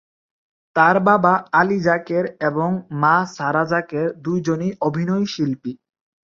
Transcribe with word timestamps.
তার 0.75 0.95
বাবা 0.99 1.33
আলী 1.53 1.79
যাকের 1.79 2.25
এবং 2.41 2.69
মা 3.01 3.15
সারা 3.35 3.63
যাকের 3.65 4.07
দুজনই 4.23 4.71
অভিনয়শিল্পী। 4.81 5.71